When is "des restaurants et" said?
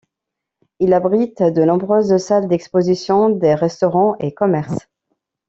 3.29-4.33